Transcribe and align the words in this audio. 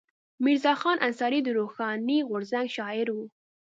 میرزا 0.45 0.73
خان 0.81 0.97
انصاري 1.07 1.39
د 1.43 1.47
روښاني 1.57 2.17
غورځنګ 2.29 2.67
شاعر 2.75 3.07
و. 3.11 3.17